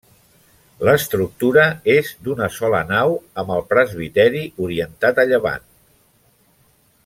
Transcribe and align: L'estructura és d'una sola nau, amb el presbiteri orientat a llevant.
L'estructura 0.87 1.65
és 1.97 2.09
d'una 2.29 2.49
sola 2.55 2.81
nau, 2.93 3.13
amb 3.43 3.55
el 3.57 3.63
presbiteri 3.75 4.43
orientat 4.69 5.23
a 5.25 5.29
llevant. 5.35 5.69